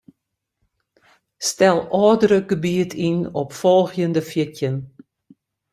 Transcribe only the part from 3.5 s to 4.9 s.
folgjende fjirtjin.